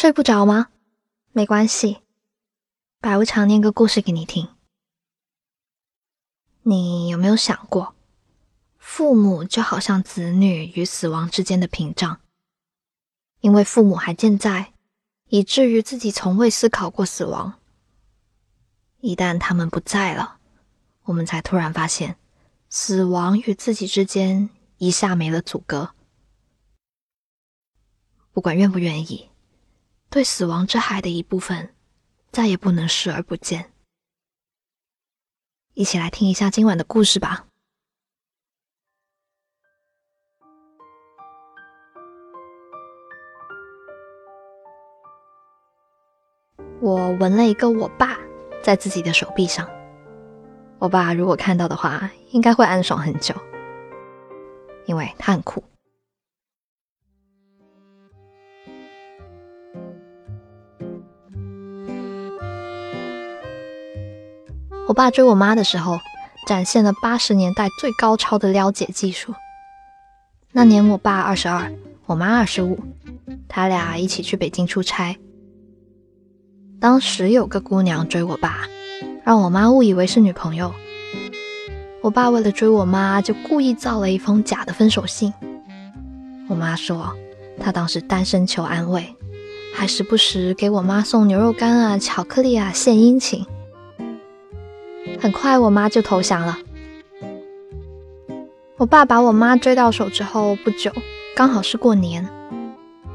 [0.00, 0.70] 睡不着吗？
[1.32, 1.98] 没关系，
[3.00, 4.48] 百无常念个故事给你听。
[6.62, 7.94] 你有没有想过，
[8.78, 12.18] 父母就好像子女与死亡之间的屏障？
[13.40, 14.72] 因为父母还健在，
[15.28, 17.60] 以至于自己从未思考过死亡。
[19.00, 20.38] 一旦他们不在了，
[21.02, 22.16] 我们才突然发现，
[22.70, 24.48] 死亡与自己之间
[24.78, 25.94] 一下没了阻隔。
[28.32, 29.28] 不管愿不愿意。
[30.10, 31.72] 对死亡之海的一部分，
[32.32, 33.70] 再也不能视而不见。
[35.74, 37.46] 一起来听一下今晚的故事吧。
[46.80, 48.18] 我纹了一个我爸
[48.64, 49.70] 在自己的手臂上。
[50.80, 53.32] 我爸如果看到的话，应该会暗爽很久，
[54.86, 55.62] 因为他很酷。
[64.90, 66.00] 我爸追我妈的时候，
[66.48, 69.32] 展现了八十年代最高超的撩姐技术。
[70.50, 71.72] 那年我爸二十二，
[72.06, 72.76] 我妈二十五，
[73.46, 75.16] 他俩一起去北京出差。
[76.80, 78.66] 当时有个姑娘追我爸，
[79.24, 80.74] 让我妈误以为是女朋友。
[82.02, 85.32] 我爸为了追我妈，就故意造了一封假的分手信。
[86.48, 87.16] 我妈说，
[87.60, 89.14] 他当时单身求安慰，
[89.72, 93.46] 还时不时给我妈送牛肉干啊、巧克力啊献殷勤。
[95.20, 96.58] 很快，我妈就投降了。
[98.78, 100.90] 我爸把我妈追到手之后不久，
[101.36, 102.26] 刚好是过年，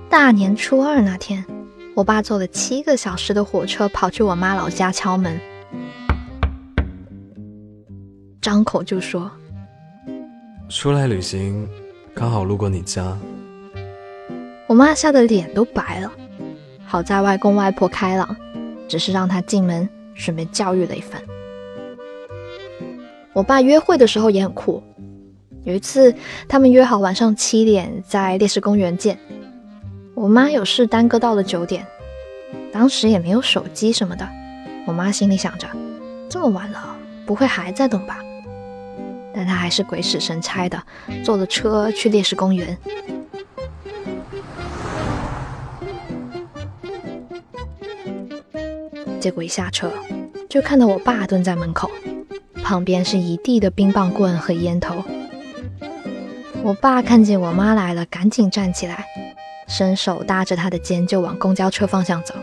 [0.08, 1.44] 大年初二那天，
[1.96, 5.40] 我爸坐了七个小时的火车跑去我妈老家敲门，
[8.40, 9.32] 张口就说
[10.70, 11.68] ：“出来旅行，
[12.14, 13.18] 刚好路过你家。”
[14.70, 16.12] 我妈吓得脸都白了，
[16.86, 18.36] 好在外公外婆开朗，
[18.88, 21.20] 只是让她进门，顺便教育了一番。
[23.36, 24.82] 我爸约会的时候也很酷。
[25.66, 26.16] 有一次，
[26.48, 29.20] 他们约好晚上七点在烈士公园见。
[30.14, 31.86] 我妈有事耽搁到了九点，
[32.72, 34.26] 当时也没有手机什么的。
[34.88, 35.68] 我妈心里想着，
[36.30, 36.96] 这么晚了，
[37.26, 38.20] 不会还在等吧？
[39.34, 40.82] 但她还是鬼使神差的
[41.22, 42.78] 坐了车去烈士公园。
[49.20, 49.92] 结果一下车，
[50.48, 51.92] 就看到我爸蹲在门口。
[52.66, 55.04] 旁边是一地的冰棒棍和烟头。
[56.64, 59.06] 我爸看见我妈来了，赶紧站起来，
[59.68, 62.34] 伸手搭着她的肩就往公交车方向走。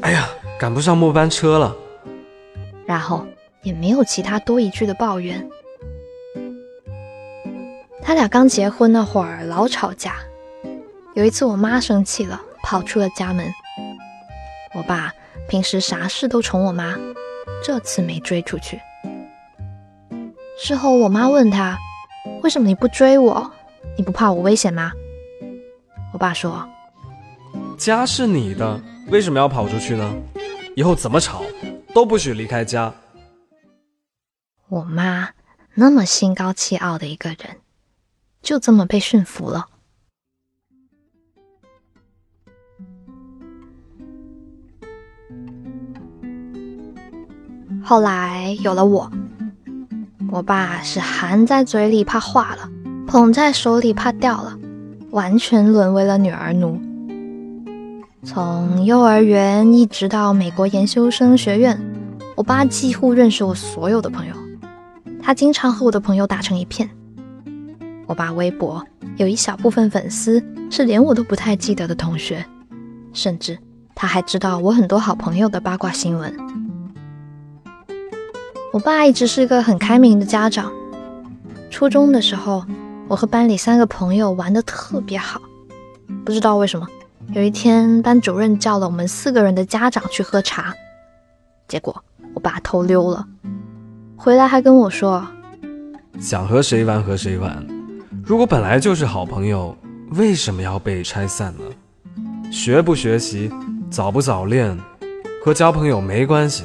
[0.00, 1.76] 哎呀，赶不上末班车了。
[2.84, 3.24] 然后
[3.62, 5.48] 也没有其他多一句的抱怨。
[8.02, 10.16] 他俩刚结婚那会儿老吵架。
[11.14, 13.46] 有一次我妈生气了，跑出了家门。
[14.74, 15.14] 我爸
[15.48, 16.98] 平时啥事都宠我妈，
[17.64, 18.80] 这次没追出去。
[20.56, 21.76] 事后，我妈问他
[22.42, 23.50] ：“为什么你不追我？
[23.98, 24.92] 你不怕我危险吗？”
[26.12, 26.66] 我爸说
[27.76, 30.14] ：“家是你的，为什么要跑出去呢？
[30.76, 31.42] 以后怎么吵
[31.92, 32.94] 都不许离开家。”
[34.70, 35.28] 我妈
[35.74, 37.38] 那么心高气傲的一个人，
[38.40, 39.66] 就这么被驯服了。
[47.84, 49.10] 后来有了我。
[50.34, 52.68] 我爸是含在嘴里怕化了，
[53.06, 54.58] 捧在手里怕掉了，
[55.12, 56.76] 完全沦为了女儿奴。
[58.24, 61.80] 从幼儿园一直到美国研究生学院，
[62.34, 64.34] 我爸几乎认识我所有的朋友，
[65.22, 66.90] 他经常和我的朋友打成一片。
[68.08, 68.84] 我爸微博
[69.16, 72.44] 有一小部分粉丝是连我都不太记得的同学，
[73.12, 73.56] 甚至
[73.94, 76.63] 他还知道我很多好朋友的八卦新闻。
[78.74, 80.72] 我爸一直是个很开明的家长。
[81.70, 82.64] 初中的时候，
[83.06, 85.40] 我和班里三个朋友玩的特别好，
[86.24, 86.84] 不知道为什么，
[87.34, 90.74] 有一天班主任叫了我们四个人的家长去喝茶，
[91.68, 92.02] 结果
[92.34, 93.24] 我爸偷溜了，
[94.16, 95.24] 回来还跟我说
[96.18, 97.64] ：“想和谁玩和谁玩，
[98.26, 99.76] 如果本来就是好朋友，
[100.16, 102.50] 为什么要被拆散呢？
[102.50, 103.48] 学不学习，
[103.88, 104.76] 早不早恋，
[105.44, 106.64] 和交朋友没关系。”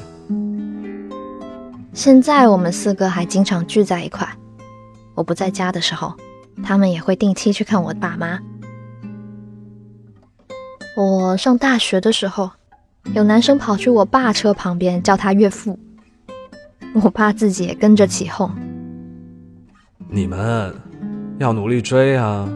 [1.92, 4.28] 现在我们四个还经常聚在一块。
[5.14, 6.14] 我不在家的时候，
[6.62, 8.38] 他们也会定期去看我爸妈。
[10.96, 12.50] 我上大学的时候，
[13.14, 15.78] 有男生跑去我爸车旁边叫他岳父，
[16.94, 18.50] 我爸自己也跟着起哄。
[20.08, 20.74] 你们
[21.38, 22.48] 要努力追啊！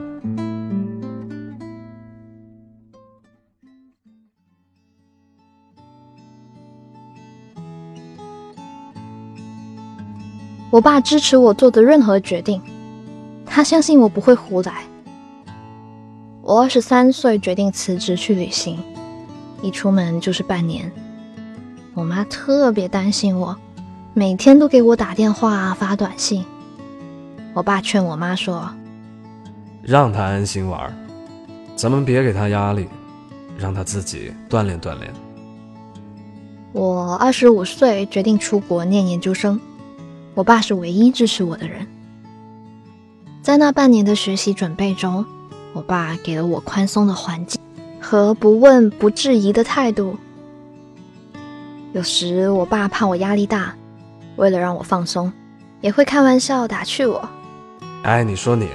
[10.74, 12.60] 我爸支持我做的任何决定，
[13.46, 14.82] 他相信我不会胡来。
[16.42, 18.82] 我二十三岁决定辞职去旅行，
[19.62, 20.90] 一出门就是半年。
[21.94, 23.56] 我妈特别担心我，
[24.14, 26.44] 每天都给我打电话发短信。
[27.52, 28.68] 我爸劝我妈说
[29.80, 30.92] ：“让他安心玩，
[31.76, 32.88] 咱们别给他压力，
[33.56, 35.08] 让他自己锻炼锻炼。”
[36.74, 39.60] 我二十五岁决定出国念研究生，
[40.34, 41.86] 我爸是唯一支持我的人。
[43.42, 45.24] 在那半年的学习准备中，
[45.72, 47.60] 我爸给了我宽松的环境
[48.00, 50.16] 和不问不质疑的态度。
[51.92, 53.74] 有时我爸怕我压力大，
[54.36, 55.32] 为了让我放松，
[55.80, 57.28] 也会开玩笑打趣我。
[58.02, 58.68] 哎，你说你，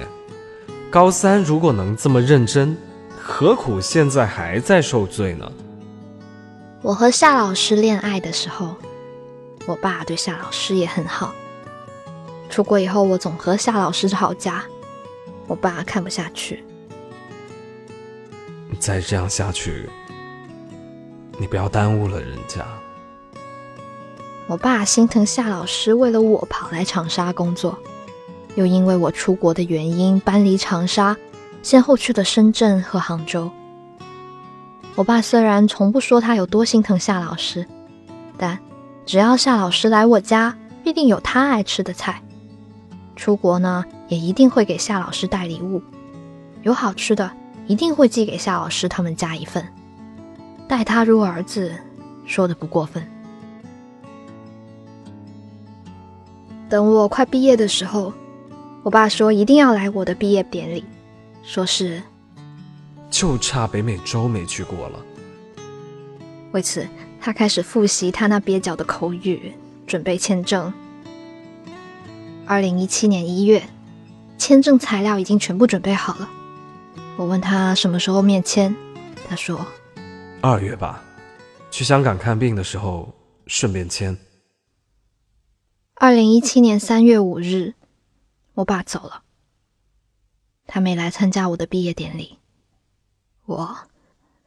[0.90, 2.76] 高三如果能这么认真，
[3.20, 5.50] 何苦现在还在受罪呢？
[6.80, 8.74] 我和夏老师恋爱的时候，
[9.66, 11.34] 我爸对夏老师也很好。
[12.50, 14.64] 出国以后，我总和夏老师吵架，
[15.46, 16.62] 我爸看不下去。
[18.78, 19.88] 再这样下去，
[21.38, 22.66] 你不要耽误了人家。
[24.46, 27.78] 我爸心疼夏老师为了我跑来长沙工作，
[28.56, 31.16] 又因为我出国的原因搬离长沙，
[31.62, 33.48] 先后去了深圳和杭州。
[34.96, 37.64] 我爸虽然从不说他有多心疼夏老师，
[38.36, 38.58] 但
[39.06, 42.20] 只要夏老师来我家，必定有他爱吃的菜。
[43.20, 45.82] 出国呢，也一定会给夏老师带礼物，
[46.62, 47.30] 有好吃的
[47.66, 49.62] 一定会寄给夏老师他们家一份，
[50.66, 51.70] 待他如儿子，
[52.24, 53.06] 说的不过分。
[56.70, 58.10] 等我快毕业的时候，
[58.82, 60.82] 我爸说一定要来我的毕业典礼，
[61.42, 62.02] 说是
[63.10, 64.98] 就差北美洲没去过了。
[66.52, 66.88] 为此，
[67.20, 69.52] 他开始复习他那蹩脚的口语，
[69.86, 70.72] 准备签证。
[72.50, 73.62] 二零一七年一月，
[74.36, 76.28] 签证材料已经全部准备好了。
[77.16, 78.74] 我问他什么时候面签，
[79.28, 79.64] 他说
[80.40, 81.00] 二月吧，
[81.70, 83.14] 去香港看病的时候
[83.46, 84.18] 顺便签。
[85.94, 87.74] 二零一七年三月五日，
[88.54, 89.22] 我爸走了，
[90.66, 92.40] 他没来参加我的毕业典礼。
[93.46, 93.78] 我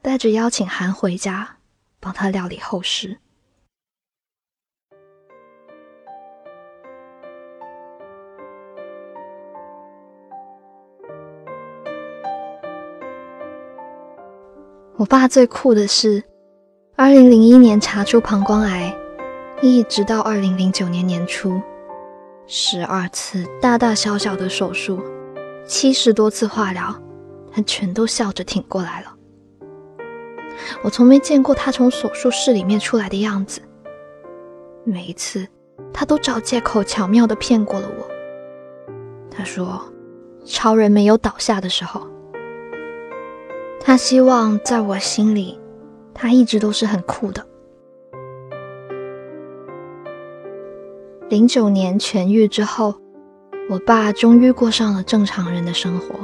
[0.02, 1.56] 带着邀请函回家，
[2.02, 3.20] 帮他料理后事。
[14.96, 16.24] 我爸最酷的是，
[16.96, 18.96] 二零零一年查出膀胱癌。
[19.60, 21.60] 一直到二零零九年年初，
[22.46, 25.02] 十二次大大小小的手术，
[25.66, 26.94] 七十多次化疗，
[27.52, 29.16] 他全都笑着挺过来了。
[30.84, 33.62] 我从没见过他从手术室里面出来的样子。
[34.84, 35.48] 每一次，
[35.92, 38.06] 他都找借口巧妙地骗过了我。
[39.32, 39.82] 他说
[40.46, 42.06] ：“超人没有倒下的时候。”
[43.86, 45.60] 他希望在我心里，
[46.14, 47.46] 他一直都是很酷的。
[51.30, 52.96] 零九年痊愈之后，
[53.70, 56.16] 我爸终于过上了正常人的生活。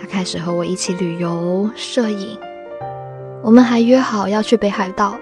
[0.00, 2.38] 他开始和我一起旅游、摄影，
[3.42, 5.18] 我们还约好要去北海道。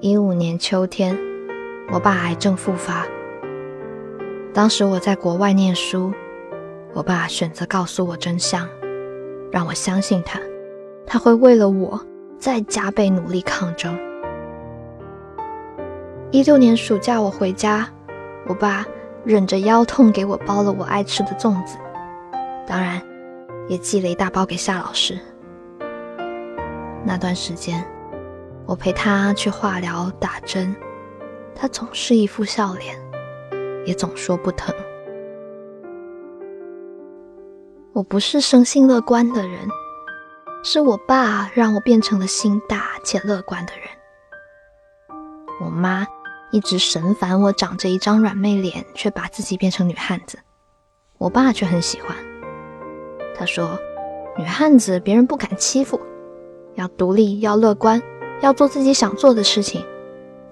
[0.00, 1.16] 一五年秋天，
[1.92, 3.06] 我爸癌症复发。
[4.52, 6.12] 当时我在国外念书，
[6.92, 8.68] 我爸选择告诉我真相，
[9.56, 10.38] 让我相信他，
[11.06, 11.98] 他会为了我
[12.38, 13.98] 再加倍努力抗争。
[16.30, 17.88] 一六年暑假，我回家，
[18.46, 18.84] 我爸
[19.24, 21.78] 忍着腰痛给我包了我爱吃的粽子，
[22.66, 23.00] 当然
[23.66, 25.18] 也寄了一大包给夏老师。
[27.02, 27.82] 那段时间，
[28.66, 30.76] 我陪他去化疗打针，
[31.54, 32.94] 他总是一副笑脸，
[33.86, 34.74] 也总说不疼。
[37.96, 39.66] 我不是生性乐观的人，
[40.62, 43.88] 是我爸让我变成了心大且乐观的人。
[45.62, 46.06] 我妈。
[46.52, 50.38] 一直神烦我长着一张软妹脸，却把自己变成女汉子。
[51.18, 52.16] 我爸却很喜欢。
[53.36, 53.76] 他说
[54.38, 56.00] ：“女汉子别人不敢欺负，
[56.76, 58.00] 要独立，要乐观，
[58.42, 59.84] 要做自己想做的事情，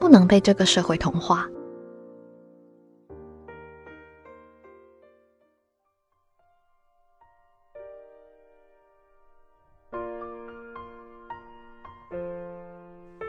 [0.01, 1.47] 不能被这个社会同化。”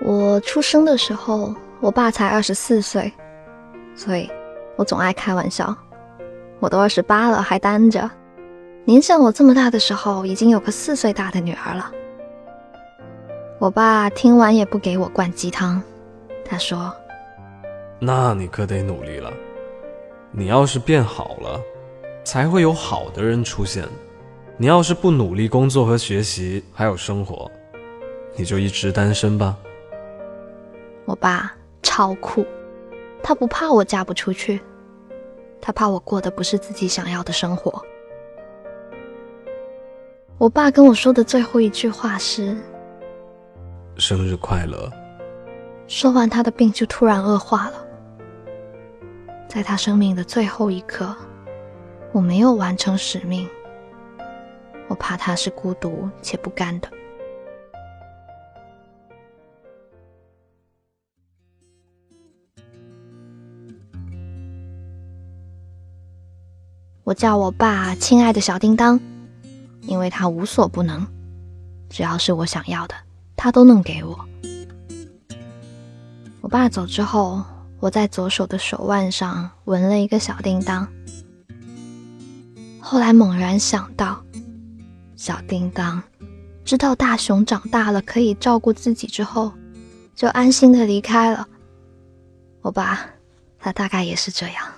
[0.02, 1.54] 我出生的时候。
[1.82, 3.12] 我爸才二十四岁，
[3.96, 4.32] 所以
[4.76, 5.76] 我总爱开玩笑。
[6.60, 8.10] 我都二十八了，还单着。
[8.86, 11.92] 您像我这么大的时候，已经有个四岁大的女儿了。
[13.60, 15.80] 我爸听完也不给我灌鸡汤，
[16.46, 16.92] 他说
[18.00, 19.32] ：“那你可得努力了。
[20.32, 21.60] 你要是变好了，
[22.24, 23.86] 才会有好的人出现。
[24.58, 27.52] 你要是不努力工作和学习，还有生活，
[28.38, 29.56] 你就一直单身吧。
[31.06, 32.46] 我爸超酷，
[33.24, 34.60] 他不怕我嫁不出去，
[35.62, 37.84] 他怕我过的不是自己想要的生活。
[40.38, 42.58] 我爸跟我说的最后一句话是
[43.98, 44.92] ：“生日快乐。”
[45.88, 47.74] 说完，他的病就突然恶化了。
[49.48, 51.16] 在他生命的最后一刻，
[52.12, 53.48] 我没有完成使命。
[54.88, 56.90] 我怕他是孤独且不甘的。
[67.06, 69.00] 我叫我爸“亲爱的小叮当”，
[69.86, 71.06] 因为他无所不能，
[71.88, 72.96] 只要是我想要的，
[73.36, 74.26] 他都能给我。
[76.42, 77.44] 我爸走之后，
[77.80, 80.88] 我在左手的手腕上纹了一个小叮当。
[82.82, 84.20] 后来猛然想到。
[85.16, 86.02] 小叮当
[86.66, 89.52] 知道大熊长大了可以照顾自己之后，
[90.16, 91.48] 就安心的离开了。
[92.62, 93.08] 我爸，
[93.60, 94.75] 他大概也是这样。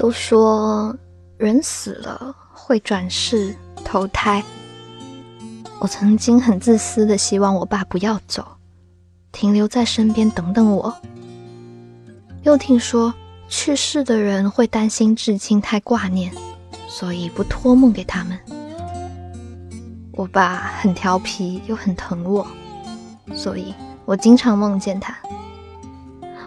[0.00, 0.96] 都说
[1.36, 3.54] 人死了会转世
[3.84, 4.42] 投胎，
[5.78, 8.42] 我曾经很自私的希望我爸不要走，
[9.30, 10.96] 停留在身边等等我。
[12.44, 13.12] 又听说。
[13.52, 16.32] 去世的人会担心至亲太挂念，
[16.86, 18.38] 所以不托梦给他们。
[20.12, 22.46] 我爸很调皮又很疼我，
[23.34, 25.18] 所以我经常梦见他。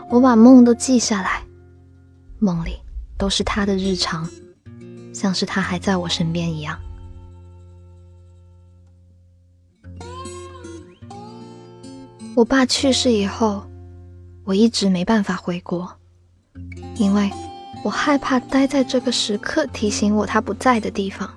[0.10, 1.44] 我把梦都记下来，
[2.40, 2.80] 梦里
[3.18, 4.30] 都是他的日常，
[5.14, 6.80] 像是他还在我身边一样。
[12.36, 13.64] 我爸去世以后，
[14.44, 15.92] 我一直没办法回国。
[16.96, 17.32] 因为
[17.84, 21.30] 我害怕待在这个时刻提醒我他不在的地方，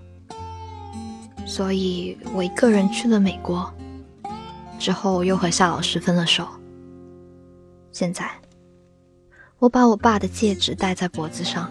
[1.46, 3.72] 所以我一个人去了美国，
[4.78, 6.46] 之后又和夏老师分了手。
[7.92, 8.30] 现在，
[9.58, 11.70] 我把我爸的戒指戴在脖子上，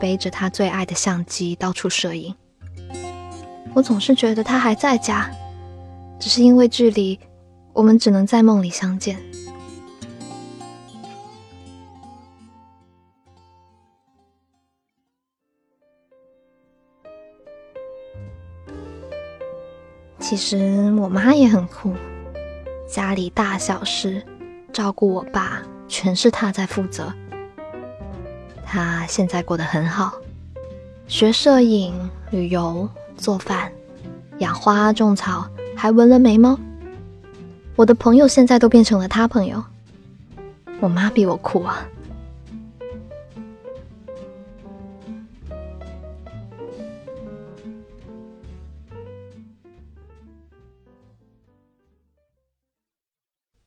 [0.00, 2.34] 背着他最爱的相机到处摄影。
[3.74, 5.30] 我总是觉得他还在家，
[6.18, 7.20] 只是因为距离，
[7.74, 9.18] 我们只能在梦里相见。
[20.18, 21.94] 其实我妈也很酷，
[22.88, 24.22] 家里大小事，
[24.72, 27.12] 照顾我爸全是他在负责。
[28.64, 30.12] 他现在过得很好，
[31.06, 33.72] 学摄影、旅游、做饭、
[34.38, 36.58] 养花、种草，还纹了眉毛。
[37.74, 39.64] 我的朋友现在都变成了他朋友。
[40.80, 41.88] 我妈比我酷啊！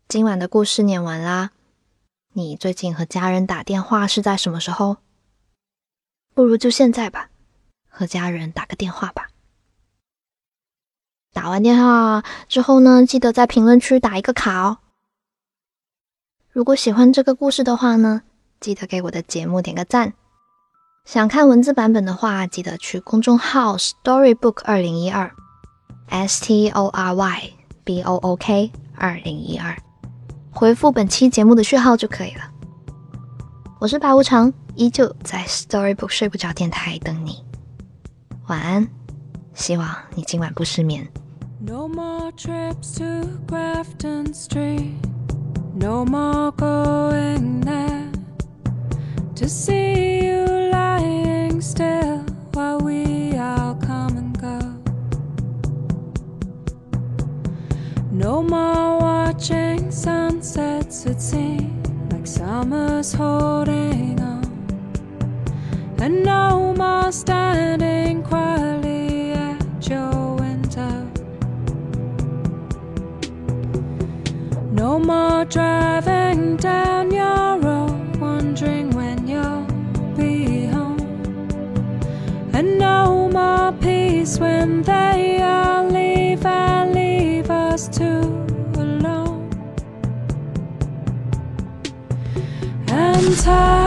[0.08, 1.52] 今晚的故事念完啦。
[2.34, 4.98] 你最近和家人打电话是在什么时候？
[6.34, 7.30] 不如就现在吧，
[7.90, 9.28] 和家人打个电话吧。
[11.34, 14.78] 打完电话之后呢，记得在评论区打一个卡哦。
[16.52, 18.22] 如果喜欢这个故事的话呢，
[18.62, 20.14] 记得给我的节目点个赞。
[21.04, 25.36] 想看文字版本的话，记得去公众号 Storybook 二零一二
[26.08, 29.76] ，S T O R Y B O O K 二零一二。
[30.54, 32.42] 回复本期节目的序号就可以了。
[33.80, 37.44] 我是白无常，依旧在 Storybook 睡不着电台等你。
[38.48, 38.88] 晚安，
[39.54, 41.08] 希望你今晚不失眠。
[41.60, 44.96] No more trips to Grafton Street.
[45.74, 48.12] No more going there
[49.36, 50.11] to see
[62.42, 64.44] summer's holding on.
[66.00, 71.08] And no more standing quietly at your window.
[74.72, 79.68] No more driving down your road, wondering when you'll
[80.18, 81.00] be home.
[82.54, 88.41] And no more peace when they all leave and leave us two.
[93.44, 93.81] Time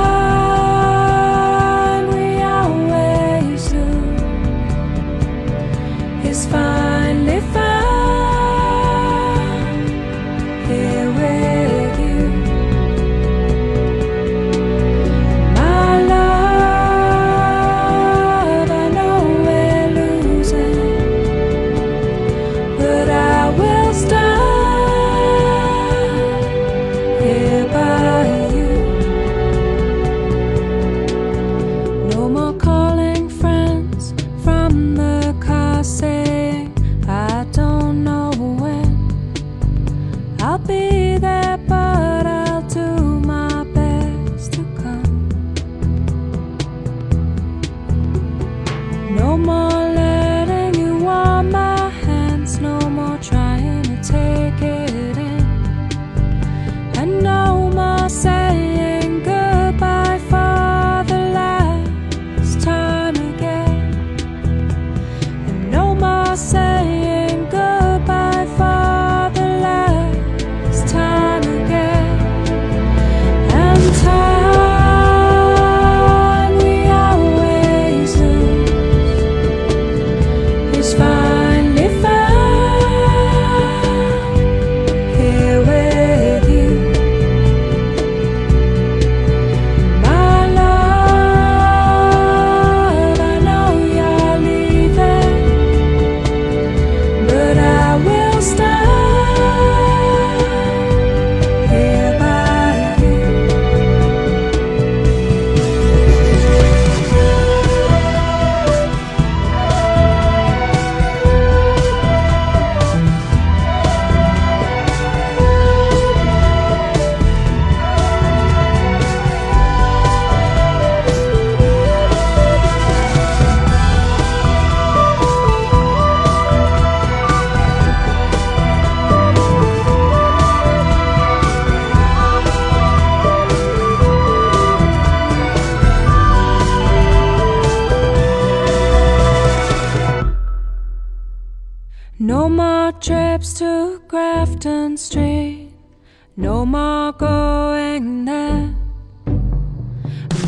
[146.65, 148.75] no more going there.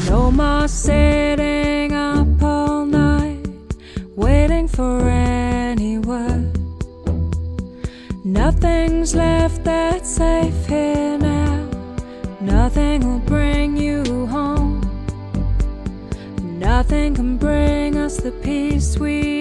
[0.09, 3.47] No more sitting up all night,
[4.17, 6.59] waiting for any word.
[8.25, 11.69] Nothing's left that's safe here now.
[12.41, 14.81] Nothing will bring you home.
[16.59, 19.36] Nothing can bring us the peace we